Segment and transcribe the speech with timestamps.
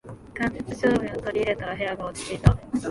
[0.33, 2.57] 間接照明を取り入れたら部屋が落ち着いた